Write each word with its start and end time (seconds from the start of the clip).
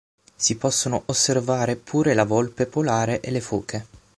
Si 0.35 0.55
possono 0.55 1.03
osservare 1.05 1.75
pure 1.75 2.15
la 2.15 2.23
volpe 2.23 2.65
polare 2.65 3.19
e 3.19 3.39
foche. 3.39 3.85